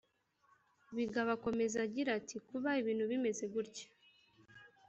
Bigabo 0.95 1.29
akomeza 1.37 1.77
agira 1.85 2.09
ati 2.19 2.35
“Kuba 2.47 2.69
ibintu 2.81 3.03
bimeze 3.11 3.43
gutya 3.53 3.87